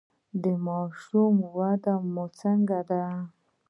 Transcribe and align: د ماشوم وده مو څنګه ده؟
د 0.41 0.43
ماشوم 0.65 1.35
وده 1.55 1.93
مو 2.11 2.25
څنګه 2.41 2.79
ده؟ 2.89 3.05